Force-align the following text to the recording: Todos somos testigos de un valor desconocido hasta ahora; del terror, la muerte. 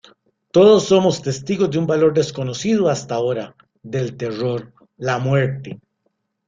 Todos 0.49 0.85
somos 0.87 1.21
testigos 1.21 1.69
de 1.69 1.77
un 1.77 1.85
valor 1.85 2.11
desconocido 2.15 2.89
hasta 2.89 3.13
ahora; 3.13 3.55
del 3.83 4.17
terror, 4.17 4.73
la 4.97 5.19
muerte. 5.19 5.79